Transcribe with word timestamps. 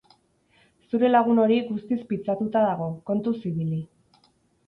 Zure 0.93 1.09
lagun 1.11 1.41
hori 1.43 1.57
guztiz 1.67 1.99
pitzatuta 2.13 2.63
dago, 2.69 2.87
kontuz 3.11 3.37
ibili. 3.51 3.83